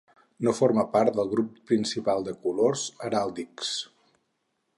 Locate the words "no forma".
0.45-0.85